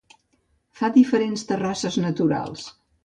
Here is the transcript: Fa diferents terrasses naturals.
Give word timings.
Fa 0.79 0.89
diferents 0.95 1.45
terrasses 1.51 1.99
naturals. 2.07 2.65